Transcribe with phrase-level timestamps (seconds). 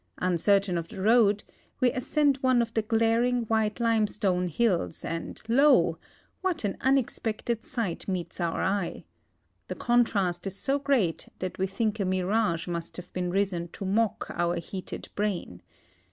[0.17, 1.43] Uncertain of the road,
[1.79, 5.99] we ascend one of the glaring, white limestone hills, and lo!
[6.41, 9.05] what an unexpected sight meets our eye.
[9.67, 14.25] The contrast is so great that we think a mirage must liave risen to mock,
[14.31, 15.61] our heated brain.